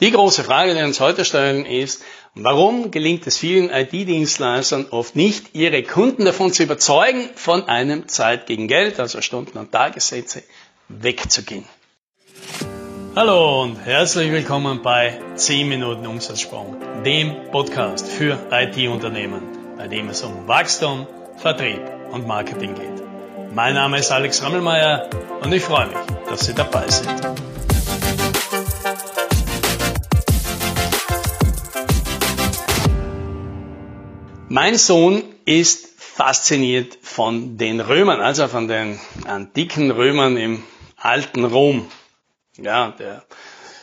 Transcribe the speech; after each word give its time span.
Die 0.00 0.12
große 0.12 0.44
Frage, 0.44 0.74
die 0.74 0.78
wir 0.78 0.84
uns 0.84 1.00
heute 1.00 1.24
stellen, 1.24 1.66
ist, 1.66 2.04
warum 2.36 2.92
gelingt 2.92 3.26
es 3.26 3.36
vielen 3.36 3.68
IT-Dienstleistern 3.68 4.86
oft 4.90 5.16
nicht, 5.16 5.56
ihre 5.56 5.82
Kunden 5.82 6.24
davon 6.24 6.52
zu 6.52 6.62
überzeugen, 6.62 7.28
von 7.34 7.68
einem 7.68 8.06
Zeit 8.06 8.46
gegen 8.46 8.68
Geld, 8.68 9.00
also 9.00 9.20
Stunden- 9.20 9.58
und 9.58 9.72
Tagessätze, 9.72 10.44
wegzugehen? 10.88 11.64
Hallo 13.16 13.62
und 13.62 13.74
herzlich 13.84 14.30
willkommen 14.30 14.82
bei 14.82 15.20
10 15.34 15.68
Minuten 15.68 16.06
Umsatzsprung, 16.06 16.76
dem 17.04 17.50
Podcast 17.50 18.06
für 18.06 18.38
IT-Unternehmen, 18.52 19.42
bei 19.76 19.88
dem 19.88 20.10
es 20.10 20.22
um 20.22 20.46
Wachstum, 20.46 21.08
Vertrieb 21.38 21.80
und 22.12 22.24
Marketing 22.24 22.76
geht. 22.76 23.52
Mein 23.52 23.74
Name 23.74 23.98
ist 23.98 24.12
Alex 24.12 24.44
Rammelmeier 24.44 25.10
und 25.42 25.52
ich 25.52 25.64
freue 25.64 25.88
mich, 25.88 25.98
dass 26.28 26.46
Sie 26.46 26.54
dabei 26.54 26.88
sind. 26.88 27.20
Mein 34.50 34.78
Sohn 34.78 35.22
ist 35.44 36.00
fasziniert 36.00 36.96
von 37.02 37.58
den 37.58 37.80
Römern, 37.80 38.22
also 38.22 38.48
von 38.48 38.66
den 38.66 38.98
antiken 39.26 39.90
Römern 39.90 40.38
im 40.38 40.64
alten 40.96 41.44
Rom. 41.44 41.90
Ja, 42.56 42.94
der 42.98 43.24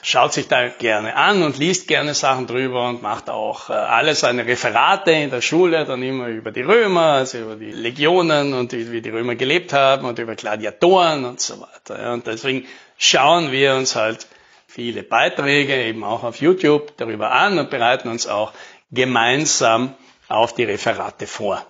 schaut 0.02 0.34
sich 0.34 0.48
da 0.48 0.70
gerne 0.70 1.16
an 1.18 1.44
und 1.44 1.60
liest 1.60 1.88
gerne 1.88 2.16
Sachen 2.16 2.48
drüber 2.48 2.90
und 2.90 3.04
macht 3.04 3.30
auch 3.30 3.70
äh, 3.70 3.74
alle 3.74 4.16
seine 4.16 4.48
Referate 4.48 5.12
in 5.12 5.30
der 5.30 5.41
Schule 5.41 5.86
dann 5.86 6.02
immer 6.02 6.30
über 6.30 6.52
die 6.52 6.64
Römer, 6.64 7.13
also 7.13 7.38
über 7.38 7.55
die 7.58 7.72
Legionen 7.72 8.55
und 8.55 8.72
wie 8.74 9.02
die 9.02 9.10
Römer 9.12 9.36
gelebt 9.36 9.72
haben 9.72 10.05
und 10.05 10.18
über 10.18 10.34
Gladiatoren 10.34 11.26
und 11.26 11.41
so 11.41 11.62
weiter. 11.62 12.12
Und 12.12 12.26
deswegen 12.26 12.66
schauen 12.98 13.52
wir 13.52 13.76
uns 13.76 13.96
halt 13.96 14.26
viele 14.68 15.04
Beiträge 15.04 15.76
eben 15.76 16.04
auch 16.04 16.24
auf 16.24 16.41
YouTube 16.41 16.98
darüber 16.98 17.32
an 17.32 17.60
und 17.60 17.70
bereiten 17.70 18.10
uns 18.10 18.26
auch 18.26 18.52
gemeinsam 18.90 19.93
auf 20.27 20.54
die 20.54 20.63
Referate 20.63 21.27
vor. 21.27 21.65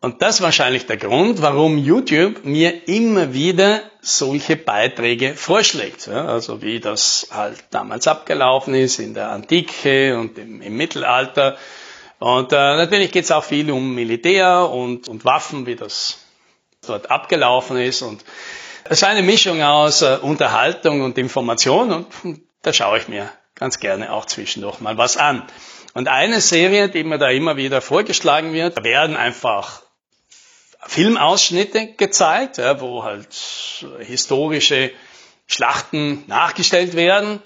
Und 0.00 0.20
das 0.20 0.34
ist 0.34 0.42
wahrscheinlich 0.42 0.84
der 0.84 0.98
Grund, 0.98 1.40
warum 1.40 1.78
YouTube 1.78 2.44
mir 2.44 2.86
immer 2.88 3.32
wieder 3.32 3.80
solche 4.02 4.54
Beiträge 4.54 5.34
vorschlägt. 5.34 6.08
Ja, 6.08 6.26
also 6.26 6.60
wie 6.60 6.78
das 6.78 7.28
halt 7.30 7.64
damals 7.70 8.06
abgelaufen 8.06 8.74
ist 8.74 8.98
in 8.98 9.14
der 9.14 9.30
Antike 9.30 10.18
und 10.18 10.36
im, 10.36 10.60
im 10.60 10.76
Mittelalter. 10.76 11.56
Und 12.18 12.52
äh, 12.52 12.76
natürlich 12.76 13.12
geht 13.12 13.24
es 13.24 13.32
auch 13.32 13.44
viel 13.44 13.70
um 13.70 13.94
Militär 13.94 14.68
und, 14.68 15.08
und 15.08 15.24
Waffen, 15.24 15.64
wie 15.64 15.74
das 15.74 16.18
dort 16.86 17.10
abgelaufen 17.10 17.78
ist. 17.78 18.02
Und 18.02 18.22
es 18.84 18.98
ist 18.98 19.04
eine 19.04 19.22
Mischung 19.22 19.62
aus 19.62 20.02
äh, 20.02 20.18
Unterhaltung 20.20 21.00
und 21.00 21.16
Information 21.16 22.04
und 22.22 22.42
da 22.60 22.74
schaue 22.74 22.98
ich 22.98 23.08
mir 23.08 23.30
ganz 23.54 23.78
gerne 23.78 24.12
auch 24.12 24.26
zwischendurch 24.26 24.80
mal 24.80 24.98
was 24.98 25.16
an. 25.16 25.42
Und 25.94 26.08
eine 26.08 26.40
Serie, 26.40 26.88
die 26.88 27.04
mir 27.04 27.18
da 27.18 27.30
immer 27.30 27.56
wieder 27.56 27.80
vorgeschlagen 27.80 28.52
wird, 28.52 28.76
da 28.76 28.84
werden 28.84 29.16
einfach 29.16 29.82
Filmausschnitte 30.86 31.94
gezeigt, 31.94 32.58
ja, 32.58 32.80
wo 32.80 33.04
halt 33.04 33.28
historische 34.00 34.90
Schlachten 35.46 36.24
nachgestellt 36.26 36.94
werden 36.94 37.40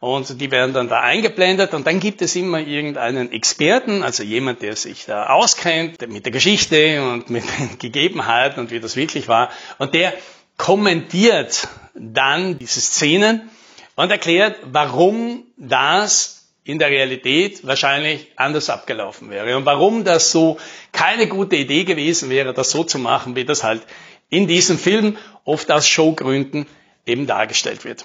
und 0.00 0.40
die 0.40 0.50
werden 0.50 0.74
dann 0.74 0.88
da 0.88 1.00
eingeblendet 1.00 1.72
und 1.72 1.86
dann 1.86 1.98
gibt 1.98 2.20
es 2.20 2.36
immer 2.36 2.58
irgendeinen 2.58 3.32
Experten, 3.32 4.02
also 4.02 4.22
jemand, 4.22 4.60
der 4.60 4.76
sich 4.76 5.06
da 5.06 5.28
auskennt 5.28 6.06
mit 6.08 6.24
der 6.24 6.32
Geschichte 6.32 7.02
und 7.02 7.30
mit 7.30 7.44
den 7.58 7.78
Gegebenheiten 7.78 8.60
und 8.60 8.70
wie 8.70 8.80
das 8.80 8.96
wirklich 8.96 9.28
war 9.28 9.50
und 9.78 9.94
der 9.94 10.12
kommentiert 10.56 11.68
dann 11.94 12.58
diese 12.58 12.80
Szenen 12.80 13.50
und 13.96 14.10
erklärt, 14.10 14.56
warum 14.64 15.44
das 15.56 16.34
in 16.64 16.78
der 16.78 16.88
Realität 16.88 17.66
wahrscheinlich 17.66 18.28
anders 18.36 18.70
abgelaufen 18.70 19.30
wäre. 19.30 19.56
Und 19.56 19.66
warum 19.66 20.04
das 20.04 20.30
so 20.30 20.56
keine 20.92 21.28
gute 21.28 21.56
Idee 21.56 21.84
gewesen 21.84 22.30
wäre, 22.30 22.54
das 22.54 22.70
so 22.70 22.84
zu 22.84 22.98
machen, 22.98 23.36
wie 23.36 23.44
das 23.44 23.62
halt 23.62 23.82
in 24.30 24.46
diesem 24.46 24.78
Film 24.78 25.18
oft 25.44 25.70
aus 25.70 25.86
Showgründen 25.86 26.66
eben 27.06 27.26
dargestellt 27.26 27.84
wird. 27.84 28.04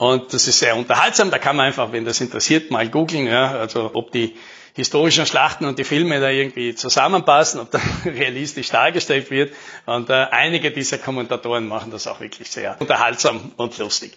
Und 0.00 0.32
das 0.32 0.48
ist 0.48 0.60
sehr 0.60 0.76
unterhaltsam, 0.76 1.30
da 1.30 1.36
kann 1.36 1.56
man 1.56 1.66
einfach, 1.66 1.92
wenn 1.92 2.06
das 2.06 2.22
interessiert, 2.22 2.70
mal 2.70 2.88
googeln, 2.88 3.26
ja, 3.26 3.50
also 3.50 3.90
ob 3.92 4.12
die 4.12 4.34
historischen 4.72 5.26
Schlachten 5.26 5.66
und 5.66 5.78
die 5.78 5.84
Filme 5.84 6.20
da 6.20 6.30
irgendwie 6.30 6.74
zusammenpassen, 6.74 7.60
ob 7.60 7.70
da 7.70 7.82
realistisch 8.06 8.70
dargestellt 8.70 9.30
wird. 9.30 9.52
Und 9.84 10.08
äh, 10.08 10.14
einige 10.30 10.70
dieser 10.70 10.96
Kommentatoren 10.96 11.68
machen 11.68 11.90
das 11.90 12.06
auch 12.06 12.18
wirklich 12.20 12.50
sehr 12.50 12.80
unterhaltsam 12.80 13.52
und 13.58 13.76
lustig. 13.76 14.12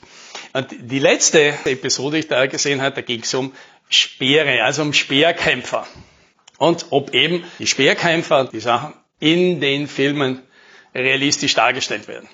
Und 0.53 0.67
die 0.71 0.99
letzte 0.99 1.53
Episode, 1.65 2.15
die 2.15 2.19
ich 2.19 2.27
da 2.29 2.45
gesehen 2.45 2.81
habe, 2.81 2.95
da 2.95 3.01
ging 3.01 3.19
es 3.19 3.33
um 3.33 3.51
Speere, 3.89 4.63
also 4.63 4.83
um 4.83 4.93
Speerkämpfer. 4.93 5.85
Und 6.59 6.85
ob 6.91 7.13
eben 7.13 7.43
die 7.59 7.67
Speerkämpfer, 7.67 8.45
die 8.45 8.61
Sachen 8.61 8.93
in 9.19 9.59
den 9.59 9.89
Filmen 9.89 10.43
realistisch 10.95 11.55
dargestellt 11.55 12.07
werden. 12.07 12.29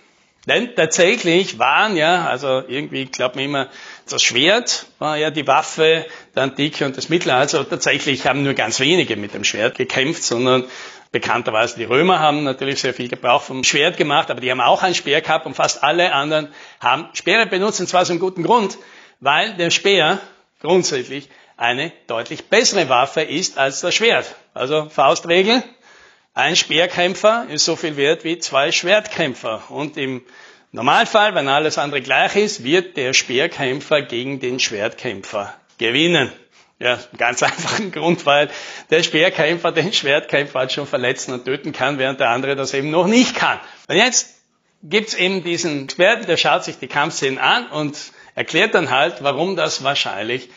Denn 0.50 0.76
tatsächlich 0.76 1.60
waren 1.60 1.96
ja, 1.96 2.26
also 2.26 2.64
irgendwie 2.68 3.06
glaubt 3.06 3.36
man 3.36 3.46
immer, 3.46 3.68
das 4.10 4.24
Schwert 4.24 4.88
war 4.98 5.16
ja 5.16 5.30
die 5.30 5.46
Waffe 5.46 6.08
der 6.36 6.44
Antike 6.44 6.86
und 6.86 6.98
des 6.98 7.08
Mittelalters. 7.08 7.54
Also 7.54 7.70
tatsächlich 7.70 8.26
haben 8.26 8.42
nur 8.42 8.56
ganz 8.56 8.80
wenige 8.80 9.16
mit 9.16 9.36
dem 9.36 9.44
Schwert 9.44 9.78
gekämpft, 9.78 10.24
sondern 10.24 10.66
bekannterweise 11.12 11.78
die 11.78 11.84
Römer 11.84 12.20
haben 12.20 12.44
natürlich 12.44 12.82
sehr 12.82 12.96
viel 12.96 13.08
Gebrauch 13.10 13.44
vom 13.44 13.64
Schwert 13.64 13.98
gemacht, 13.98 14.32
aber 14.32 14.42
die 14.42 14.50
haben 14.50 14.60
auch 14.60 14.82
ein 14.82 14.96
Speer 14.96 15.22
gehabt 15.22 15.46
und 15.46 15.56
fast 15.56 15.84
alle 15.84 16.14
anderen 16.14 16.50
haben 16.80 17.10
Speere 17.14 17.46
benutzt 17.46 17.80
und 17.80 17.88
zwar 17.88 18.02
aus 18.02 18.10
einem 18.10 18.20
guten 18.20 18.42
Grund, 18.42 18.78
weil 19.20 19.54
der 19.56 19.70
Speer 19.70 20.20
grundsätzlich 20.62 21.30
eine 21.58 21.92
deutlich 22.08 22.46
bessere 22.46 22.90
Waffe 22.90 23.22
ist 23.22 23.58
als 23.58 23.82
das 23.82 23.94
Schwert. 23.94 24.36
Also 24.54 24.88
Faustregel, 24.90 25.64
ein 26.34 26.56
Speerkämpfer 26.56 27.48
ist 27.50 27.66
so 27.66 27.76
viel 27.76 27.98
wert 27.98 28.24
wie 28.24 28.40
zwei 28.40 28.72
Schwertkämpfer. 28.72 29.64
Und 29.70 29.98
im 29.98 30.24
Normalfall, 30.72 31.34
wenn 31.36 31.48
alles 31.48 31.78
andere 31.78 32.02
gleich 32.02 32.36
ist, 32.36 32.64
wird 32.64 32.96
der 32.96 33.14
Speerkämpfer 33.14 34.04
gegen 34.04 34.40
den 34.40 34.60
Schwertkämpfer 34.60 35.54
gewinnen. 35.78 36.32
Ja, 36.80 36.98
ganz 37.18 37.44
einfachen 37.44 37.92
Grund, 37.92 38.26
weil 38.26 38.50
der 38.90 39.04
Speerkämpfer 39.04 39.72
den 39.72 39.92
Schwertkämpfer 39.92 40.60
halt 40.60 40.72
schon 40.72 40.88
verletzen 40.88 41.34
und 41.34 41.46
töten 41.46 41.74
kann, 41.74 41.98
während 41.98 42.20
der 42.20 42.30
andere 42.30 42.56
das 42.56 42.74
eben 42.74 42.92
noch 42.92 43.08
nicht 43.08 43.36
kann. 43.36 43.60
Und 43.88 43.96
jetzt 43.96 44.36
gibt's 44.84 45.14
eben 45.14 45.44
diesen 45.44 45.86
Experten, 45.86 46.26
der 46.26 46.38
schaut 46.38 46.64
sich 46.64 46.78
die 46.78 46.88
Kampfszenen 46.88 47.38
an 47.38 47.68
und 47.68 47.98
erklärt 48.36 48.76
dann 48.76 48.92
halt, 48.92 49.24
warum 49.24 49.56
das 49.56 49.84
wahrscheinlich 49.84 50.50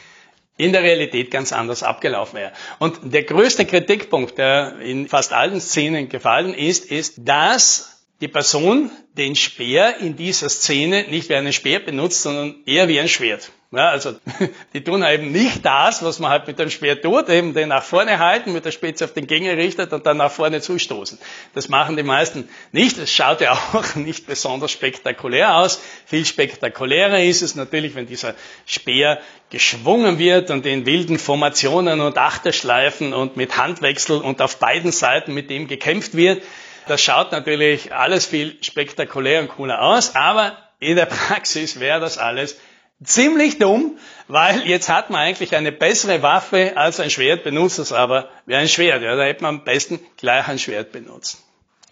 in 0.57 0.73
der 0.73 0.83
Realität 0.83 1.31
ganz 1.31 1.53
anders 1.53 1.83
abgelaufen 1.83 2.39
wäre. 2.39 2.53
Und 2.79 3.13
der 3.13 3.25
größte 3.25 3.65
Kritikpunkt, 3.65 4.39
der 4.39 4.79
in 4.81 5.09
fast 5.09 5.33
allen 5.33 5.61
Szenen 5.61 6.09
gefallen 6.09 6.55
ist, 6.55 6.85
ist, 6.85 7.15
dass 7.19 7.92
die 8.23 8.29
Person 8.29 8.91
den 9.19 9.35
Speer 9.35 9.97
in 9.99 10.17
dieser 10.17 10.49
Szene 10.49 11.05
nicht 11.11 11.29
wie 11.29 11.35
einen 11.35 11.53
Speer 11.53 11.81
benutzt, 11.81 12.23
sondern 12.23 12.55
eher 12.67 12.87
wie 12.87 13.01
ein 13.01 13.09
Schwert. 13.09 13.51
Ja, 13.73 13.89
also 13.89 14.15
die 14.75 14.85
tun 14.85 15.03
eben 15.03 15.33
nicht 15.33 15.65
das, 15.65 16.05
was 16.05 16.21
man 16.21 16.31
halt 16.31 16.47
mit 16.47 16.59
dem 16.59 16.71
Speer 16.71 17.01
tut, 17.01 17.29
eben 17.29 17.53
den 17.53 17.71
nach 17.71 17.83
vorne 17.83 18.21
halten, 18.21 18.53
mit 18.53 18.65
der 18.65 18.71
Spitze 18.71 19.07
auf 19.07 19.13
den 19.13 19.27
Gegner 19.27 19.57
richtet 19.57 19.93
und 19.93 20.07
dann 20.07 20.19
nach 20.19 20.31
vorne 20.31 20.61
zustoßen. 20.61 21.19
Das 21.53 21.69
machen 21.69 21.97
die 21.97 22.05
meisten 22.05 22.49
nicht. 22.71 22.97
Es 22.99 23.13
schaut 23.13 23.41
ja 23.41 23.53
auch 23.73 23.97
nicht 23.97 24.27
besonders 24.27 24.71
spektakulär 24.71 25.57
aus. 25.57 25.81
Viel 26.07 26.25
spektakulärer 26.25 27.25
ist 27.25 27.43
es 27.43 27.57
natürlich, 27.57 27.97
wenn 27.97 28.07
dieser 28.07 28.35
Speer 28.67 29.21
geschwungen 29.51 30.19
wird 30.19 30.51
und 30.51 30.65
in 30.65 30.87
wilden 30.87 31.19
Formationen 31.19 32.01
und 32.01 32.19
Achterschleifen 32.19 33.13
und 33.15 33.37
mit 33.37 33.57
Handwechsel 33.57 34.19
und 34.19 34.41
auf 34.41 34.59
beiden 34.59 34.93
Seiten 34.93 35.35
mit 35.35 35.51
dem 35.51 35.67
gekämpft 35.67 36.15
wird. 36.15 36.43
Das 36.87 37.03
schaut 37.03 37.33
natürlich 37.33 37.95
alles 37.95 38.27
viel 38.27 38.57
spektakulär 38.63 39.41
und 39.41 39.49
cooler 39.49 39.83
aus, 39.83 40.15
aber 40.17 40.57
in 40.79 40.97
der 40.97 41.07
Praxis 41.07 41.79
wäre 41.79 42.01
das 42.01 42.19
alles 42.19 42.57
ziemlich 43.05 43.59
dumm, 43.59 43.99
weil 44.29 44.67
jetzt 44.67 44.89
hat 44.89 45.11
man 45.11 45.21
eigentlich 45.21 45.55
eine 45.55 45.73
bessere 45.73 46.23
Waffe 46.23 46.77
als 46.77 47.01
ein 47.01 47.11
Schwert, 47.11 47.45
benutzt 47.45 47.79
es 47.79 47.93
aber 47.93 48.29
wie 48.47 48.55
ein 48.55 48.69
Schwert. 48.69 49.03
Ja, 49.03 49.17
da 49.17 49.25
hätte 49.25 49.43
man 49.43 49.57
am 49.57 49.65
besten 49.65 50.01
gleich 50.17 50.49
ein 50.49 50.59
Schwert 50.59 50.93
benutzt. 50.93 51.39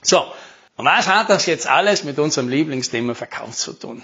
So, 0.02 0.32
und 0.76 0.86
was 0.86 1.08
hat 1.08 1.28
das 1.28 1.46
jetzt 1.46 1.66
alles 1.66 2.04
mit 2.04 2.18
unserem 2.18 2.48
Lieblingsthema 2.48 3.14
Verkauf 3.14 3.54
zu 3.56 3.72
tun? 3.72 4.02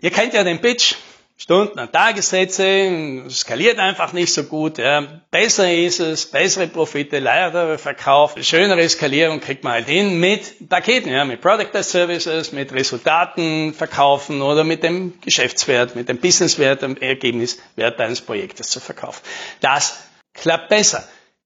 Ihr 0.00 0.10
kennt 0.10 0.34
ja 0.34 0.42
den 0.42 0.60
Pitch. 0.60 0.96
Stunden- 1.42 1.80
und 1.80 1.92
Tagessätze, 1.92 3.24
skaliert 3.28 3.80
einfach 3.80 4.12
nicht 4.12 4.32
so 4.32 4.44
gut. 4.44 4.78
Ja. 4.78 5.22
Besser 5.32 5.74
ist 5.74 5.98
es, 5.98 6.26
bessere 6.26 6.68
Profite, 6.68 7.18
leider 7.18 7.78
Verkauf, 7.78 8.36
schönere 8.42 8.88
Skalierung 8.88 9.40
kriegt 9.40 9.64
man 9.64 9.72
halt 9.72 9.88
hin 9.88 10.20
mit 10.20 10.68
Paketen, 10.68 11.10
ja, 11.10 11.24
mit 11.24 11.40
Product 11.40 11.74
as 11.74 11.90
Services, 11.90 12.52
mit 12.52 12.72
Resultaten 12.72 13.74
verkaufen 13.74 14.40
oder 14.40 14.62
mit 14.62 14.84
dem 14.84 15.20
Geschäftswert, 15.20 15.96
mit 15.96 16.08
dem 16.08 16.18
Businesswert, 16.18 16.82
dem 16.82 16.96
Ergebniswert 16.96 18.00
eines 18.00 18.20
Projektes 18.20 18.68
zu 18.68 18.78
verkaufen. 18.78 19.22
Das 19.58 19.98
klappt 20.34 20.68
besser. 20.68 21.02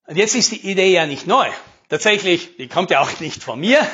Und 0.07 0.19
jetzt 0.19 0.35
ist 0.35 0.53
die 0.53 0.71
Idee 0.71 0.93
ja 0.93 1.07
nicht 1.07 1.27
neu. 1.27 1.47
Tatsächlich, 1.89 2.57
die 2.57 2.69
kommt 2.69 2.91
ja 2.91 3.01
auch 3.01 3.21
nicht 3.21 3.43
von 3.43 3.61
mir, 3.61 3.87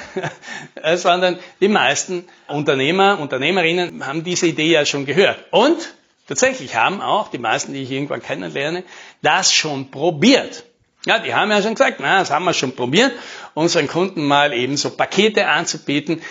sondern 0.95 1.39
die 1.61 1.69
meisten 1.69 2.25
Unternehmer, 2.49 3.19
Unternehmerinnen 3.21 4.07
haben 4.07 4.25
diese 4.25 4.47
Idee 4.47 4.71
ja 4.71 4.85
schon 4.85 5.07
gehört. 5.07 5.45
Und 5.51 5.95
tatsächlich 6.27 6.77
haben 6.77 7.01
auch 7.01 7.29
die 7.29 7.39
meisten, 7.39 7.73
die 7.73 7.83
ich 7.83 7.91
irgendwann 7.91 8.23
kennenlerne, 8.23 8.85
das 9.23 9.53
schon 9.53 9.91
probiert. 9.91 10.65
Ja, 11.05 11.19
die 11.19 11.35
haben 11.35 11.51
ja 11.51 11.61
schon 11.61 11.75
gesagt, 11.75 11.99
na, 11.99 12.21
das 12.21 12.31
haben 12.31 12.45
wir 12.45 12.55
schon 12.55 12.77
probiert, 12.77 13.13
unseren 13.55 13.89
Kunden 13.89 14.25
mal 14.25 14.53
eben 14.53 14.77
so 14.77 14.91
Pakete 14.91 15.49
anzubieten, 15.49 16.23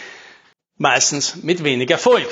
meistens 0.77 1.43
mit 1.43 1.63
wenig 1.63 1.89
Erfolg. 1.91 2.27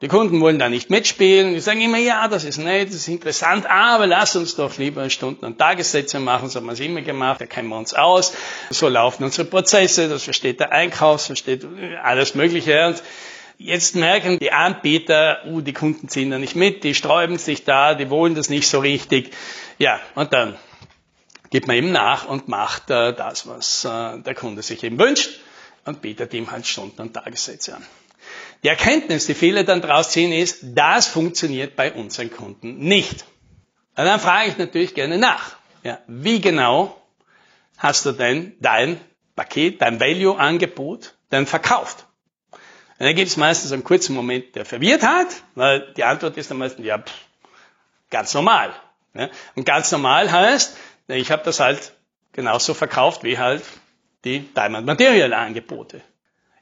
Die 0.00 0.06
Kunden 0.06 0.40
wollen 0.40 0.60
da 0.60 0.68
nicht 0.68 0.90
mitspielen. 0.90 1.54
Die 1.54 1.60
sagen 1.60 1.80
immer, 1.80 1.98
ja, 1.98 2.28
das 2.28 2.44
ist 2.44 2.58
nett, 2.58 2.88
das 2.88 2.94
ist 2.94 3.08
interessant, 3.08 3.66
aber 3.66 4.06
lass 4.06 4.36
uns 4.36 4.54
doch 4.54 4.78
lieber 4.78 5.10
Stunden- 5.10 5.44
und 5.44 5.58
Tagessätze 5.58 6.20
machen. 6.20 6.48
So 6.48 6.60
haben 6.60 6.66
wir 6.66 6.74
es 6.74 6.80
immer 6.80 7.02
gemacht, 7.02 7.40
da 7.40 7.46
kennen 7.46 7.68
wir 7.68 7.78
uns 7.78 7.94
aus. 7.94 8.32
So 8.70 8.88
laufen 8.88 9.24
unsere 9.24 9.48
Prozesse, 9.48 10.08
das 10.08 10.22
versteht 10.22 10.60
der 10.60 10.70
Einkauf, 10.70 11.16
das 11.16 11.26
versteht 11.26 11.66
alles 12.00 12.36
Mögliche. 12.36 12.86
Und 12.86 13.02
jetzt 13.58 13.96
merken 13.96 14.38
die 14.38 14.52
Anbieter, 14.52 15.44
uh, 15.46 15.60
die 15.62 15.72
Kunden 15.72 16.08
ziehen 16.08 16.30
da 16.30 16.38
nicht 16.38 16.54
mit, 16.54 16.84
die 16.84 16.94
sträuben 16.94 17.36
sich 17.36 17.64
da, 17.64 17.94
die 17.96 18.08
wollen 18.08 18.36
das 18.36 18.48
nicht 18.48 18.68
so 18.68 18.78
richtig. 18.78 19.32
Ja, 19.78 19.98
und 20.14 20.32
dann 20.32 20.56
gibt 21.50 21.66
man 21.66 21.74
eben 21.74 21.90
nach 21.90 22.28
und 22.28 22.46
macht 22.46 22.88
äh, 22.90 23.12
das, 23.14 23.48
was 23.48 23.84
äh, 23.84 24.20
der 24.20 24.36
Kunde 24.36 24.62
sich 24.62 24.84
eben 24.84 24.96
wünscht 24.96 25.40
und 25.84 26.02
bietet 26.02 26.34
ihm 26.34 26.52
halt 26.52 26.68
Stunden- 26.68 27.00
und 27.00 27.14
Tagessätze 27.14 27.74
an. 27.74 27.86
Die 28.62 28.68
Erkenntnis, 28.68 29.26
die 29.26 29.34
viele 29.34 29.64
dann 29.64 29.80
daraus 29.80 30.10
ziehen, 30.10 30.32
ist, 30.32 30.58
das 30.62 31.06
funktioniert 31.06 31.76
bei 31.76 31.92
unseren 31.92 32.30
Kunden 32.30 32.78
nicht. 32.78 33.24
Und 33.96 34.04
dann 34.04 34.20
frage 34.20 34.50
ich 34.50 34.58
natürlich 34.58 34.94
gerne 34.94 35.18
nach. 35.18 35.56
Ja, 35.84 35.98
wie 36.06 36.40
genau 36.40 37.00
hast 37.76 38.04
du 38.06 38.12
denn 38.12 38.54
dein 38.60 39.00
Paket, 39.36 39.80
dein 39.80 40.00
Value-Angebot 40.00 41.14
denn 41.30 41.46
verkauft? 41.46 42.06
Und 42.98 43.06
dann 43.06 43.14
gibt 43.14 43.28
es 43.28 43.36
meistens 43.36 43.70
einen 43.70 43.84
kurzen 43.84 44.14
Moment 44.14 44.56
der 44.56 44.64
Verwirrtheit, 44.64 45.28
weil 45.54 45.92
die 45.96 46.02
Antwort 46.02 46.36
ist 46.36 46.50
dann 46.50 46.58
meistens, 46.58 46.84
ja, 46.84 46.98
pff, 46.98 47.12
ganz 48.10 48.34
normal. 48.34 48.72
Ja? 49.14 49.28
Und 49.54 49.64
ganz 49.64 49.92
normal 49.92 50.32
heißt, 50.32 50.76
ich 51.06 51.30
habe 51.30 51.44
das 51.44 51.60
halt 51.60 51.92
genauso 52.32 52.74
verkauft 52.74 53.22
wie 53.22 53.38
halt 53.38 53.62
die 54.24 54.40
Diamond 54.40 54.86
Material 54.86 55.32
Angebote. 55.32 56.02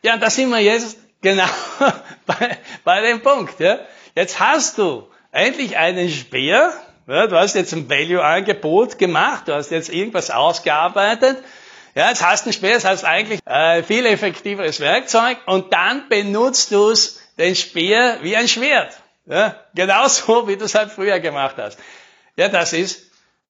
Ja, 0.02 0.18
da 0.18 0.28
sind 0.28 0.50
wir 0.50 0.60
jetzt 0.60 0.98
genau 1.20 1.48
bei, 2.26 2.58
bei 2.84 3.00
dem 3.02 3.20
Punkt. 3.22 3.58
Ja. 3.60 3.78
Jetzt 4.14 4.40
hast 4.40 4.78
du 4.78 5.06
endlich 5.32 5.76
einen 5.76 6.08
Speer, 6.08 6.72
ja, 7.06 7.26
du 7.26 7.36
hast 7.36 7.54
jetzt 7.54 7.72
ein 7.72 7.88
Value-Angebot 7.88 8.98
gemacht, 8.98 9.48
du 9.48 9.54
hast 9.54 9.70
jetzt 9.70 9.90
irgendwas 9.90 10.30
ausgearbeitet, 10.30 11.38
ja, 11.94 12.08
jetzt 12.08 12.24
hast 12.24 12.44
du 12.44 12.48
einen 12.48 12.52
Speer, 12.52 12.74
das 12.74 12.84
heißt 12.84 13.04
eigentlich 13.04 13.40
äh, 13.46 13.82
viel 13.82 14.04
effektiveres 14.06 14.80
Werkzeug 14.80 15.38
und 15.46 15.72
dann 15.72 16.08
benutzt 16.08 16.72
du 16.72 16.92
den 17.38 17.54
Speer 17.54 18.18
wie 18.22 18.36
ein 18.36 18.48
Schwert. 18.48 18.98
Ja, 19.26 19.56
genauso, 19.74 20.46
wie 20.46 20.56
du 20.56 20.64
es 20.64 20.74
halt 20.74 20.92
früher 20.92 21.18
gemacht 21.20 21.56
hast. 21.58 21.78
Ja, 22.36 22.48
das 22.48 22.72
ist 22.72 23.06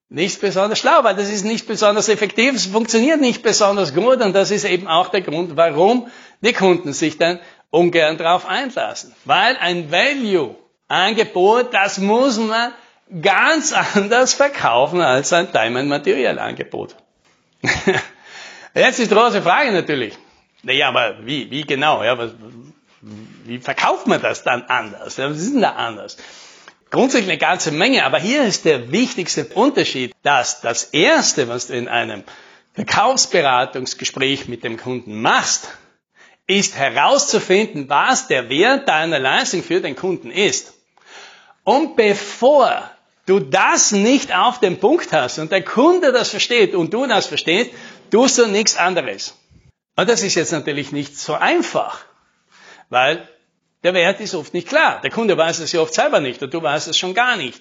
nicht 0.08 0.40
besonders 0.40 0.78
schlau, 0.78 1.02
weil 1.02 1.16
das 1.16 1.28
ist 1.28 1.44
nicht 1.44 1.66
besonders 1.66 2.08
effektiv, 2.08 2.54
es 2.54 2.66
funktioniert 2.66 3.20
nicht 3.20 3.42
besonders 3.42 3.94
gut 3.94 4.20
und 4.22 4.32
das 4.32 4.50
ist 4.50 4.64
eben 4.64 4.86
auch 4.86 5.08
der 5.08 5.22
Grund, 5.22 5.56
warum 5.56 6.08
die 6.40 6.52
Kunden 6.52 6.92
sich 6.92 7.18
dann 7.18 7.40
ungern 7.76 8.16
darauf 8.16 8.46
einlassen. 8.46 9.14
Weil 9.24 9.56
ein 9.58 9.90
Value-Angebot, 9.90 11.74
das 11.74 11.98
muss 11.98 12.38
man 12.38 12.72
ganz 13.20 13.72
anders 13.72 14.34
verkaufen 14.34 15.00
als 15.00 15.32
ein 15.32 15.52
Diamond-Material-Angebot. 15.52 16.96
Jetzt 18.74 18.98
ist 18.98 19.10
die 19.10 19.14
große 19.14 19.42
Frage 19.42 19.72
natürlich. 19.72 20.14
Naja, 20.62 20.88
aber 20.88 21.24
wie, 21.24 21.50
wie 21.50 21.62
genau? 21.62 22.02
Ja, 22.02 22.18
was, 22.18 22.32
wie 23.44 23.58
verkauft 23.58 24.06
man 24.06 24.20
das 24.20 24.42
dann 24.42 24.62
anders? 24.62 25.16
Ja, 25.16 25.30
was 25.30 25.38
ist 25.38 25.54
denn 25.54 25.62
da 25.62 25.72
anders? 25.72 26.16
Grundsätzlich 26.90 27.30
eine 27.30 27.38
ganze 27.38 27.72
Menge, 27.72 28.04
aber 28.04 28.18
hier 28.18 28.44
ist 28.44 28.64
der 28.64 28.90
wichtigste 28.90 29.44
Unterschied, 29.44 30.14
dass 30.22 30.60
das 30.60 30.84
Erste, 30.84 31.48
was 31.48 31.66
du 31.66 31.74
in 31.74 31.88
einem 31.88 32.24
Verkaufsberatungsgespräch 32.74 34.48
mit 34.48 34.64
dem 34.64 34.76
Kunden 34.76 35.20
machst, 35.20 35.68
ist 36.46 36.76
herauszufinden, 36.76 37.88
was 37.88 38.28
der 38.28 38.48
Wert 38.48 38.88
deiner 38.88 39.18
Leistung 39.18 39.62
für 39.62 39.80
den 39.80 39.96
Kunden 39.96 40.30
ist. 40.30 40.74
Und 41.64 41.96
bevor 41.96 42.88
du 43.26 43.40
das 43.40 43.90
nicht 43.90 44.34
auf 44.34 44.60
den 44.60 44.78
Punkt 44.78 45.12
hast 45.12 45.38
und 45.38 45.50
der 45.50 45.64
Kunde 45.64 46.12
das 46.12 46.30
versteht 46.30 46.74
und 46.74 46.94
du 46.94 47.06
das 47.06 47.26
verstehst, 47.26 47.70
tust 48.10 48.38
du 48.38 48.46
nichts 48.46 48.76
anderes. 48.76 49.36
Und 49.96 50.08
das 50.08 50.22
ist 50.22 50.36
jetzt 50.36 50.52
natürlich 50.52 50.92
nicht 50.92 51.18
so 51.18 51.34
einfach, 51.34 52.04
weil 52.88 53.28
der 53.82 53.94
Wert 53.94 54.20
ist 54.20 54.34
oft 54.34 54.54
nicht 54.54 54.68
klar. 54.68 55.00
Der 55.02 55.10
Kunde 55.10 55.36
weiß 55.36 55.58
es 55.58 55.72
ja 55.72 55.80
oft 55.80 55.94
selber 55.94 56.20
nicht 56.20 56.42
und 56.42 56.54
du 56.54 56.62
weißt 56.62 56.86
es 56.86 56.96
schon 56.98 57.14
gar 57.14 57.36
nicht. 57.36 57.60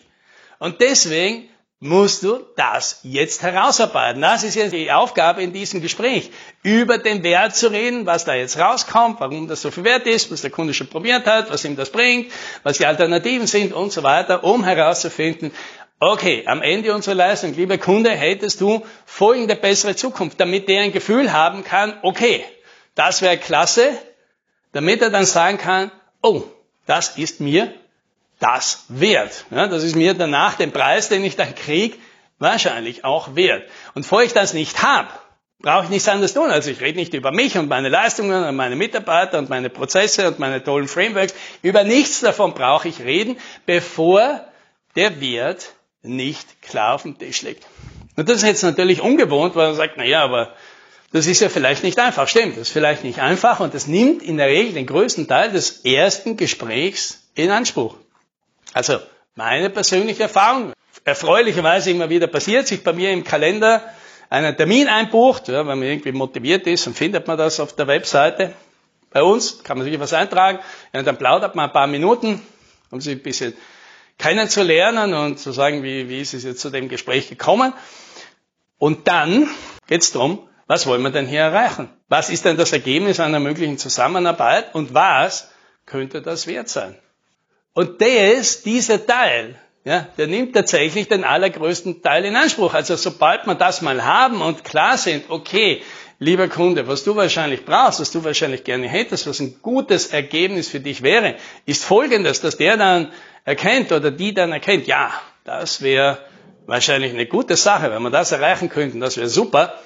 Und 0.60 0.82
deswegen 0.82 1.50
musst 1.80 2.24
du 2.24 2.40
das 2.56 3.02
jetzt 3.04 3.42
herausarbeiten. 3.42 4.22
Das 4.22 4.44
ist 4.44 4.56
jetzt 4.56 4.72
die 4.72 4.92
Aufgabe 4.92 5.44
in 5.44 5.52
diesem 5.52 5.82
Gespräch, 5.82 6.32
über 6.64 6.98
den 6.98 7.22
Wert 7.24 7.56
zu 7.56 7.68
reden, 7.68 8.06
was 8.06 8.26
da 8.26 8.34
jetzt 8.34 8.58
rauskommt, 8.58 9.20
warum 9.20 9.48
das 9.48 9.62
so 9.62 9.72
viel 9.72 9.84
wert 9.84 10.08
ist, 10.08 10.32
was 10.32 10.42
der 10.42 10.52
Kunde 10.52 10.74
schon 10.74 10.88
probiert 10.88 11.26
hat, 11.26 11.52
was 11.52 11.66
ihm 11.66 11.76
das 11.76 11.90
bringt, 11.90 12.32
was 12.64 12.78
die 12.78 12.86
Alternativen 12.86 13.48
sind 13.48 13.74
und 13.74 13.92
so 13.92 14.04
weiter, 14.04 14.44
um 14.44 14.64
herauszufinden, 14.64 15.52
okay, 16.00 16.44
am 16.48 16.62
Ende 16.62 16.94
unserer 16.94 17.16
Leistung, 17.16 17.54
lieber 17.54 17.78
Kunde, 17.78 18.12
hättest 18.12 18.62
du 18.62 18.86
folgende 19.06 19.56
bessere 19.56 19.96
Zukunft, 19.96 20.40
damit 20.40 20.70
der 20.70 20.82
ein 20.82 20.92
Gefühl 20.92 21.34
haben 21.34 21.64
kann, 21.64 21.98
okay, 22.04 22.44
das 22.96 23.22
wäre 23.22 23.38
klasse, 23.38 23.90
damit 24.72 25.02
er 25.02 25.10
dann 25.10 25.26
sagen 25.26 25.58
kann, 25.58 25.92
oh, 26.22 26.44
das 26.86 27.18
ist 27.18 27.42
mir 27.42 27.74
das 28.40 28.86
wert. 28.90 29.46
Ja, 29.52 29.68
das 29.68 29.84
ist 29.84 29.96
mir 29.96 30.14
danach 30.14 30.56
den 30.56 30.72
Preis, 30.72 31.10
den 31.10 31.24
ich 31.24 31.36
dann 31.36 31.56
kriege, 31.56 31.98
wahrscheinlich 32.40 33.06
auch 33.06 33.36
wert. 33.36 33.64
Und 33.94 34.02
bevor 34.04 34.24
ich 34.24 34.34
das 34.34 34.54
nicht 34.54 34.84
habe, 34.84 35.10
brauche 35.60 35.86
ich 35.86 35.90
nichts 35.90 36.08
anderes 36.08 36.34
tun. 36.34 36.52
Also 36.52 36.70
ich 36.70 36.82
rede 36.82 37.00
nicht 37.00 37.14
über 37.14 37.32
mich 37.32 37.58
und 37.58 37.70
meine 37.70 37.90
Leistungen 37.90 38.44
und 38.44 38.56
meine 38.56 38.76
Mitarbeiter 38.76 39.40
und 39.40 39.50
meine 39.50 39.70
Prozesse 39.70 40.28
und 40.28 40.40
meine 40.40 40.64
tollen 40.64 40.88
Frameworks. 40.88 41.34
Über 41.62 41.84
nichts 41.84 42.20
davon 42.22 42.54
brauche 42.54 42.88
ich 42.88 43.02
reden, 43.02 43.38
bevor 43.66 44.46
der 44.96 45.22
Wert 45.22 45.74
nicht 46.02 46.62
klar 46.62 46.94
auf 46.94 47.04
dem 47.04 47.18
Tisch 47.18 47.42
liegt. 47.42 47.66
Und 48.16 48.30
das 48.30 48.38
ist 48.38 48.44
jetzt 48.44 48.64
natürlich 48.64 49.02
ungewohnt, 49.02 49.56
weil 49.56 49.68
man 49.68 49.76
sagt, 49.76 49.98
naja, 49.98 50.24
aber 50.24 50.54
das 51.12 51.28
ist 51.28 51.42
ja 51.42 51.50
vielleicht 51.50 51.84
nicht 51.84 51.98
einfach. 52.00 52.28
Stimmt, 52.28 52.54
das 52.54 52.64
ist 52.64 52.72
vielleicht 52.72 53.04
nicht 53.04 53.20
einfach 53.20 53.60
und 53.60 53.74
das 53.74 53.88
nimmt 53.88 54.22
in 54.22 54.38
der 54.38 54.48
Regel 54.48 54.74
den 54.74 54.86
größten 54.86 55.28
Teil 55.28 55.52
des 55.52 55.84
ersten 55.84 56.38
Gesprächs 56.38 57.30
in 57.34 57.52
Anspruch. 57.52 57.98
Also 58.76 59.00
meine 59.36 59.70
persönliche 59.70 60.24
Erfahrung, 60.24 60.74
erfreulicherweise 61.06 61.92
immer 61.92 62.10
wieder 62.10 62.28
passiert, 62.28 62.68
sich 62.68 62.84
bei 62.84 62.92
mir 62.92 63.14
im 63.14 63.24
Kalender 63.24 63.82
einen 64.30 64.58
Termin 64.58 64.90
einbucht, 64.90 65.48
ja, 65.48 65.66
wenn 65.66 65.80
man 65.80 65.84
irgendwie 65.84 66.12
motiviert 66.12 66.68
ist, 66.68 66.86
dann 66.86 66.94
findet 66.94 67.26
man 67.26 67.38
das 67.38 67.62
auf 67.62 67.74
der 67.74 67.88
Webseite. 67.88 68.54
Bei 69.12 69.24
uns 69.24 69.64
kann 69.64 69.78
man 69.78 69.88
sich 69.88 69.98
was 69.98 70.12
eintragen, 70.12 70.60
ja, 70.94 71.02
dann 71.04 71.18
plaudert 71.18 71.56
man 71.56 71.70
ein 71.70 71.72
paar 71.72 71.88
Minuten, 71.88 72.46
um 72.92 73.00
sich 73.00 73.14
ein 73.16 73.24
bisschen 73.24 73.54
kennenzulernen 74.18 75.14
und 75.14 75.40
zu 75.40 75.54
sagen, 75.54 75.82
wie, 75.82 76.10
wie 76.10 76.20
ist 76.20 76.34
es 76.34 76.44
jetzt 76.44 76.60
zu 76.60 76.70
dem 76.70 76.90
Gespräch 76.90 77.30
gekommen. 77.30 77.72
Und 78.78 79.08
dann 79.08 79.48
geht 79.88 80.02
es 80.02 80.12
darum, 80.12 80.50
was 80.68 80.86
wollen 80.86 81.02
wir 81.02 81.12
denn 81.12 81.28
hier 81.28 81.40
erreichen? 81.40 81.88
Was 82.10 82.30
ist 82.30 82.44
denn 82.44 82.58
das 82.58 82.74
Ergebnis 82.74 83.22
einer 83.22 83.40
möglichen 83.40 83.78
Zusammenarbeit 83.78 84.76
und 84.76 84.94
was 84.94 85.50
könnte 85.86 86.22
das 86.22 86.46
wert 86.46 86.68
sein? 86.68 87.00
Und 87.76 88.02
das, 88.02 88.64
dieser 88.64 89.06
Teil, 89.06 89.56
ja, 89.84 90.08
der 90.18 90.28
nimmt 90.28 90.56
tatsächlich 90.56 91.10
den 91.10 91.26
allergrößten 91.26 92.02
Teil 92.02 92.24
in 92.24 92.36
Anspruch. 92.38 92.74
Also 92.74 92.96
sobald 92.96 93.46
wir 93.46 93.56
das 93.56 93.82
mal 93.82 94.06
haben 94.06 94.42
und 94.42 94.64
klar 94.64 94.98
sind, 94.98 95.26
okay, 95.30 95.82
lieber 96.18 96.48
Kunde, 96.48 96.88
was 96.88 97.04
du 97.04 97.18
wahrscheinlich 97.18 97.66
brauchst, 97.66 98.00
was 98.00 98.12
du 98.12 98.24
wahrscheinlich 98.24 98.64
gerne 98.64 98.88
hättest, 98.88 99.28
was 99.28 99.42
ein 99.42 99.60
gutes 99.62 100.08
Ergebnis 100.08 100.70
für 100.70 100.80
dich 100.80 101.04
wäre, 101.04 101.36
ist 101.66 101.84
folgendes, 101.84 102.40
dass 102.40 102.56
der 102.56 102.78
dann 102.78 103.12
erkennt 103.44 103.92
oder 103.92 104.10
die 104.10 104.34
dann 104.34 104.54
erkennt, 104.54 104.88
ja, 104.88 105.12
das 105.44 105.82
wäre 105.82 106.20
wahrscheinlich 106.66 107.12
eine 107.12 107.26
gute 107.26 107.58
Sache, 107.58 107.92
wenn 107.92 108.02
wir 108.02 108.10
das 108.10 108.32
erreichen 108.32 108.70
könnten, 108.70 109.02
das 109.02 109.18
wäre 109.18 109.28
super. 109.28 109.78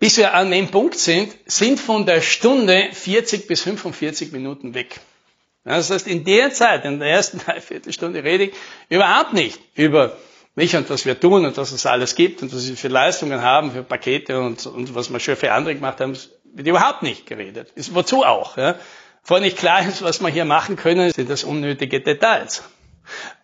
Bis 0.00 0.16
wir 0.16 0.34
an 0.34 0.50
dem 0.50 0.68
Punkt 0.68 0.98
sind, 0.98 1.32
sind 1.46 1.78
von 1.78 2.06
der 2.06 2.22
Stunde 2.22 2.88
40 2.92 3.46
bis 3.46 3.62
45 3.62 4.32
Minuten 4.32 4.74
weg. 4.74 5.00
Das 5.68 5.90
heißt, 5.90 6.06
in 6.06 6.24
der 6.24 6.52
Zeit, 6.52 6.84
in 6.84 6.98
der 6.98 7.08
ersten 7.08 7.38
Dreiviertelstunde 7.44 8.24
rede 8.24 8.44
ich 8.44 8.52
überhaupt 8.88 9.32
nicht 9.32 9.58
über 9.74 10.16
mich 10.54 10.74
und 10.74 10.90
was 10.90 11.06
wir 11.06 11.18
tun 11.18 11.44
und 11.44 11.56
was 11.56 11.72
es 11.72 11.86
alles 11.86 12.14
gibt 12.14 12.42
und 12.42 12.52
was 12.52 12.68
wir 12.68 12.76
für 12.76 12.88
Leistungen 12.88 13.42
haben, 13.42 13.72
für 13.72 13.82
Pakete 13.82 14.40
und, 14.40 14.66
und 14.66 14.94
was 14.94 15.12
wir 15.12 15.20
schon 15.20 15.36
für 15.36 15.52
andere 15.52 15.74
gemacht 15.74 16.00
haben, 16.00 16.16
wird 16.54 16.66
überhaupt 16.66 17.02
nicht 17.02 17.26
geredet. 17.26 17.70
Ist 17.74 17.94
wozu 17.94 18.24
auch? 18.24 18.56
Ja? 18.56 18.74
Vor 19.22 19.40
nicht 19.40 19.58
klar 19.58 19.86
ist, 19.86 20.02
was 20.02 20.20
wir 20.20 20.28
hier 20.28 20.44
machen 20.44 20.76
können, 20.76 21.12
sind 21.12 21.30
das 21.30 21.44
unnötige 21.44 22.00
Details. 22.00 22.62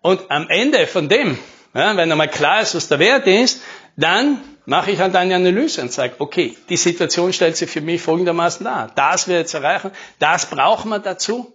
Und 0.03 0.31
am 0.31 0.49
Ende 0.49 0.87
von 0.87 1.09
dem, 1.09 1.39
ja, 1.75 1.97
wenn 1.97 2.11
einmal 2.11 2.29
klar 2.29 2.63
ist, 2.63 2.75
was 2.75 2.89
der 2.89 2.99
Wert 2.99 3.27
ist, 3.27 3.63
Dann 3.97 4.41
mache 4.67 4.91
ich 4.91 4.99
halt 4.99 5.15
eine 5.15 5.37
Analyse 5.37 5.83
und 5.83 5.93
sage, 5.93 6.15
okay, 6.19 6.57
die 6.69 6.77
Situation 6.77 7.33
stellt 7.33 7.57
sich 7.57 7.71
für 7.71 7.81
mich 7.81 8.03
folgendermaßen 8.03 8.65
dar. 8.65 8.91
Das 8.95 9.29
wir 9.29 9.37
jetzt 9.37 9.55
erreichen, 9.55 9.91
das 10.19 10.47
brauchen 10.47 10.89
wir 10.91 10.99
dazu. 10.99 11.54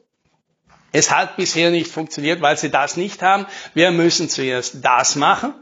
Es 0.91 1.11
hat 1.11 1.37
bisher 1.37 1.71
nicht 1.71 1.91
funktioniert, 1.91 2.41
weil 2.41 2.57
sie 2.57 2.71
das 2.71 2.97
nicht 2.97 3.21
haben. 3.21 3.45
Wir 3.73 3.91
müssen 3.91 4.29
zuerst 4.29 4.83
das 4.83 5.15
machen. 5.15 5.53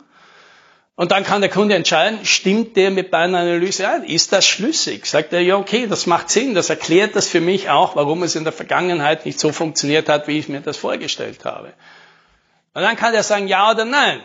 Und 0.96 1.12
dann 1.12 1.24
kann 1.24 1.42
der 1.42 1.52
Kunde 1.52 1.76
entscheiden, 1.76 2.26
stimmt 2.26 2.76
der 2.76 2.90
mit 2.90 3.12
meiner 3.12 3.38
Analyse 3.38 3.88
ein? 3.88 4.04
Ist 4.04 4.34
das 4.34 4.48
schlüssig? 4.48 5.06
Sagt 5.06 5.32
er, 5.32 5.42
ja, 5.42 5.56
okay, 5.56 5.86
das 5.86 6.08
macht 6.08 6.32
Sinn. 6.32 6.56
Das 6.56 6.72
erklärt 6.72 7.16
das 7.16 7.28
für 7.28 7.40
mich 7.40 7.70
auch, 7.70 7.96
warum 7.96 8.24
es 8.24 8.36
in 8.36 8.46
der 8.46 8.54
Vergangenheit 8.54 9.26
nicht 9.26 9.40
so 9.40 9.52
funktioniert 9.52 10.10
hat, 10.10 10.28
wie 10.28 10.40
ich 10.40 10.50
mir 10.50 10.62
das 10.62 10.78
vorgestellt 10.78 11.46
habe. 11.46 11.74
Und 12.74 12.82
dann 12.82 12.96
kann 12.96 13.14
er 13.14 13.22
sagen, 13.22 13.48
ja 13.48 13.70
oder 13.70 13.86
nein. 13.86 14.22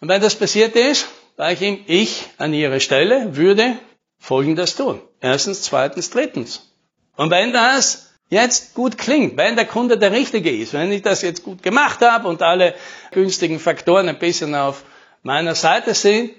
Und 0.00 0.08
wenn 0.08 0.20
das 0.20 0.36
passiert 0.36 0.76
ist, 0.76 1.08
sage 1.36 1.54
ich 1.54 1.62
ihm, 1.62 1.84
ich 1.86 2.26
an 2.38 2.54
Ihrer 2.54 2.78
Stelle 2.78 3.34
würde 3.34 3.76
Folgendes 4.18 4.76
tun. 4.76 5.00
Erstens, 5.20 5.62
zweitens, 5.62 6.10
drittens. 6.10 6.72
Und 7.16 7.30
wenn 7.30 7.52
das 7.52 8.11
jetzt 8.28 8.74
gut 8.74 8.98
klingt, 8.98 9.36
wenn 9.36 9.56
der 9.56 9.66
Kunde 9.66 9.98
der 9.98 10.12
Richtige 10.12 10.50
ist, 10.50 10.72
wenn 10.72 10.90
ich 10.90 11.02
das 11.02 11.22
jetzt 11.22 11.42
gut 11.42 11.62
gemacht 11.62 12.00
habe 12.00 12.28
und 12.28 12.42
alle 12.42 12.74
günstigen 13.10 13.58
Faktoren 13.58 14.08
ein 14.08 14.18
bisschen 14.18 14.54
auf 14.54 14.84
meiner 15.22 15.54
Seite 15.54 15.94
sind, 15.94 16.32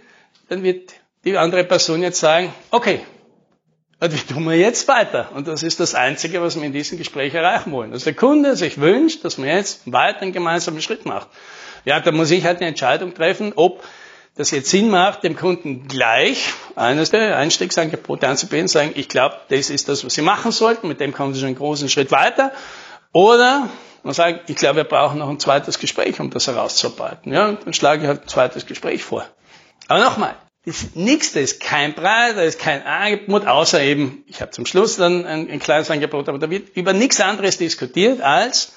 dann 0.50 0.64
wird 0.64 0.94
die 1.24 1.38
andere 1.38 1.64
Person 1.64 2.02
jetzt 2.02 2.20
sagen, 2.20 2.54
okay, 2.72 3.02
und 4.00 4.12
wie 4.12 4.34
tun 4.34 4.44
wir 4.44 4.58
jetzt 4.58 4.86
weiter? 4.90 5.30
Und 5.34 5.48
das 5.48 5.64
ist 5.64 5.80
das 5.80 5.96
Einzige, 5.96 6.42
was 6.42 6.58
wir 6.58 6.64
in 6.64 6.74
diesem 6.74 6.98
Gespräch 6.98 7.34
erreichen 7.34 7.72
wollen. 7.72 7.92
Dass 7.92 8.04
der 8.04 8.14
Kunde 8.14 8.58
sich 8.58 8.82
wünscht, 8.82 9.24
dass 9.24 9.38
man 9.38 9.48
jetzt 9.48 9.90
weiter 9.90 10.24
einen 10.24 10.34
gemeinsamen 10.34 10.82
Schritt 10.82 11.06
macht. 11.06 11.30
Ja, 11.86 12.02
da 12.02 12.12
muss 12.12 12.30
ich 12.32 12.44
halt 12.44 12.58
eine 12.58 12.68
Entscheidung 12.68 13.14
treffen, 13.14 13.54
ob 13.56 13.82
das 14.36 14.52
jetzt 14.52 14.70
Sinn 14.70 14.90
macht, 14.90 15.24
dem 15.24 15.36
Kunden 15.36 15.88
gleich 15.88 16.54
eines 16.76 17.12
der 17.12 17.38
Einstiegsangebote 17.38 18.28
anzubieten, 18.28 18.68
sagen, 18.68 18.92
ich 18.96 19.08
glaube, 19.08 19.36
das 19.50 19.70
ist 19.70 19.90
das, 19.90 20.04
was 20.04 20.16
Sie 20.16 20.24
machen 20.24 20.52
sollten, 20.52 20.88
mit 20.88 21.00
dem 21.00 21.14
kommen 21.14 21.34
Sie 21.34 21.40
schon 21.40 21.48
einen 21.48 21.58
großen 21.58 21.88
Schritt 21.90 22.12
weiter. 22.12 22.52
Oder 23.12 23.70
man 24.02 24.14
sagt, 24.14 24.50
ich 24.50 24.56
glaube, 24.56 24.78
wir 24.78 24.84
brauchen 24.86 25.20
noch 25.20 25.30
ein 25.30 25.40
zweites 25.40 25.78
Gespräch, 25.78 26.20
um 26.20 26.32
das 26.32 26.48
herauszuarbeiten. 26.48 27.32
Ja, 27.32 27.52
dann 27.52 27.74
schlage 27.74 28.02
ich 28.02 28.08
halt 28.08 28.24
ein 28.24 28.28
zweites 28.28 28.66
Gespräch 28.66 29.04
vor. 29.04 29.26
Aber 29.88 30.04
nochmal, 30.04 30.36
ist 30.66 30.96
nichts, 30.96 31.34
da 31.34 31.40
ist 31.40 31.60
kein 31.60 31.94
Preis, 31.94 32.36
da 32.36 32.42
ist 32.42 32.58
kein 32.58 32.84
Angebot, 32.84 33.46
außer 33.46 33.82
eben, 33.82 34.24
ich 34.28 34.42
habe 34.42 34.52
zum 34.52 34.66
Schluss 34.66 34.96
dann 34.96 35.26
ein, 35.26 35.50
ein 35.50 35.60
kleines 35.60 35.92
Angebot, 35.92 36.30
aber 36.30 36.40
da 36.40 36.50
wird 36.50 36.76
über 36.76 36.94
nichts 36.94 37.20
anderes 37.20 37.58
diskutiert 37.58 38.22
als 38.22 38.74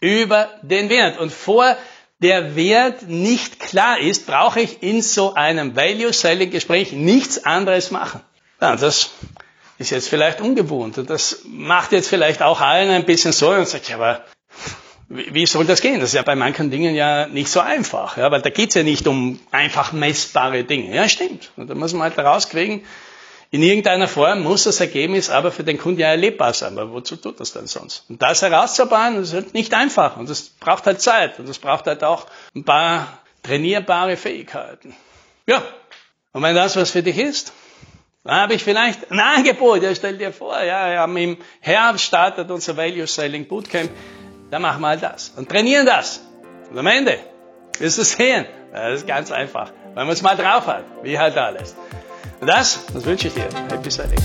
über 0.00 0.48
den 0.62 0.88
Wert. 0.88 1.18
Und 1.18 1.32
vor 1.32 1.76
der 2.20 2.54
Wert 2.54 3.08
nicht 3.08 3.60
klar 3.60 3.98
ist, 3.98 4.26
brauche 4.26 4.60
ich 4.60 4.82
in 4.82 5.02
so 5.02 5.34
einem 5.34 5.74
Value-Selling-Gespräch 5.74 6.92
nichts 6.92 7.44
anderes 7.44 7.90
machen. 7.90 8.20
Ja, 8.60 8.76
das 8.76 9.10
ist 9.78 9.90
jetzt 9.90 10.08
vielleicht 10.08 10.40
ungewohnt 10.40 10.98
und 10.98 11.08
das 11.08 11.42
macht 11.46 11.92
jetzt 11.92 12.08
vielleicht 12.08 12.42
auch 12.42 12.60
allen 12.60 12.90
ein 12.90 13.06
bisschen 13.06 13.32
Sorge 13.32 13.60
und 13.60 13.68
sagt, 13.68 13.88
ja, 13.88 13.96
aber 13.96 14.24
wie 15.08 15.46
soll 15.46 15.64
das 15.64 15.80
gehen? 15.80 15.98
Das 15.98 16.10
ist 16.10 16.14
ja 16.14 16.22
bei 16.22 16.36
manchen 16.36 16.70
Dingen 16.70 16.94
ja 16.94 17.26
nicht 17.26 17.48
so 17.48 17.60
einfach, 17.60 18.16
ja, 18.16 18.30
weil 18.30 18.42
da 18.42 18.50
geht's 18.50 18.74
ja 18.74 18.82
nicht 18.82 19.08
um 19.08 19.40
einfach 19.50 19.92
messbare 19.92 20.62
Dinge. 20.62 20.94
Ja, 20.94 21.08
stimmt. 21.08 21.50
Und 21.56 21.68
da 21.68 21.74
muss 21.74 21.92
man 21.94 22.02
halt 22.02 22.16
herauskriegen, 22.16 22.82
in 23.50 23.62
irgendeiner 23.62 24.06
Form 24.06 24.42
muss 24.42 24.64
das 24.64 24.80
Ergebnis 24.80 25.28
aber 25.28 25.50
für 25.50 25.64
den 25.64 25.76
Kunden 25.76 26.00
ja 26.00 26.08
erlebbar 26.08 26.54
sein, 26.54 26.76
weil 26.76 26.90
wozu 26.92 27.16
tut 27.16 27.40
das 27.40 27.52
denn 27.52 27.66
sonst? 27.66 28.04
Und 28.08 28.22
das 28.22 28.42
herauszubauen, 28.42 29.16
ist 29.16 29.34
halt 29.34 29.54
nicht 29.54 29.74
einfach 29.74 30.16
und 30.16 30.30
das 30.30 30.42
braucht 30.42 30.86
halt 30.86 31.00
Zeit 31.00 31.38
und 31.38 31.48
das 31.48 31.58
braucht 31.58 31.86
halt 31.86 32.04
auch 32.04 32.26
ein 32.54 32.64
paar 32.64 33.18
trainierbare 33.42 34.16
Fähigkeiten. 34.16 34.94
Ja, 35.46 35.62
und 36.32 36.42
wenn 36.42 36.54
das 36.54 36.76
was 36.76 36.92
für 36.92 37.02
dich 37.02 37.18
ist, 37.18 37.52
dann 38.22 38.36
habe 38.36 38.54
ich 38.54 38.62
vielleicht 38.62 39.10
ein 39.10 39.18
Angebot, 39.18 39.82
ja, 39.82 39.94
stell 39.94 40.18
dir 40.18 40.32
vor, 40.32 40.62
ja, 40.62 40.92
ja, 40.92 41.04
im 41.04 41.38
Herbst 41.60 42.04
startet 42.04 42.50
unser 42.50 42.76
Value 42.76 43.06
Selling 43.06 43.48
Bootcamp, 43.48 43.90
da 44.50 44.58
machen 44.60 44.80
wir 44.82 44.88
halt 44.88 45.02
das 45.02 45.30
und 45.36 45.48
trainieren 45.48 45.86
das. 45.86 46.20
Und 46.70 46.78
am 46.78 46.86
Ende 46.86 47.18
wirst 47.78 47.98
du 47.98 48.04
sehen, 48.04 48.46
das 48.72 49.00
ist 49.00 49.08
ganz 49.08 49.32
einfach, 49.32 49.72
wenn 49.94 50.06
man 50.06 50.10
es 50.10 50.22
mal 50.22 50.36
drauf 50.36 50.66
hat, 50.68 50.84
wie 51.02 51.18
halt 51.18 51.36
alles. 51.36 51.74
Das 52.40 52.80
wünsche 52.94 53.28
ich 53.28 53.34
dir. 53.34 53.48
Happy 53.70 53.90
Selling. 53.90 54.18